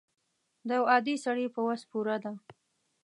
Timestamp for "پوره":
1.91-2.17